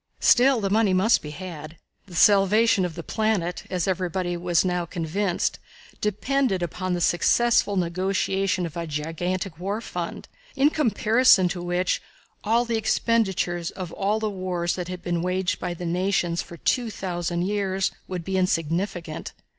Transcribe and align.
Still, 0.19 0.61
the 0.61 0.71
money 0.71 0.93
must 0.95 1.21
be 1.21 1.29
had. 1.29 1.77
The 2.07 2.15
salvation 2.15 2.85
of 2.85 2.95
the 2.95 3.03
planet, 3.03 3.65
as 3.69 3.87
everybody 3.87 4.35
was 4.35 4.65
now 4.65 4.83
convinced, 4.87 5.59
depended 6.01 6.63
upon 6.63 6.95
the 6.95 7.01
successful 7.01 7.75
negotiation 7.77 8.65
of 8.65 8.75
a 8.75 8.87
gigantic 8.87 9.59
war 9.59 9.79
fund, 9.79 10.27
in 10.55 10.71
comparison 10.71 11.45
with 11.53 11.55
which 11.55 12.01
all 12.43 12.65
the 12.65 12.77
expenditures 12.77 13.69
in 13.69 13.83
all 13.91 14.15
of 14.17 14.21
the 14.21 14.29
wars 14.31 14.73
that 14.73 14.87
had 14.87 15.03
been 15.03 15.21
waged 15.21 15.59
by 15.59 15.75
the 15.75 15.85
nations 15.85 16.41
for 16.41 16.57
2,000 16.57 17.43
years 17.43 17.91
would 18.07 18.23
be 18.25 18.37
insignificant. 18.39 19.33